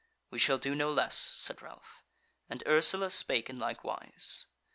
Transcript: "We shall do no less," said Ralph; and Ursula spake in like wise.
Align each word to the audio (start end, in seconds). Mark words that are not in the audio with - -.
"We 0.31 0.39
shall 0.39 0.57
do 0.57 0.73
no 0.73 0.89
less," 0.91 1.15
said 1.15 1.61
Ralph; 1.61 2.01
and 2.49 2.63
Ursula 2.65 3.11
spake 3.11 3.51
in 3.51 3.59
like 3.59 3.83
wise. 3.83 4.47